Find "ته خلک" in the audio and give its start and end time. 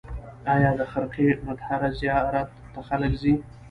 2.73-3.11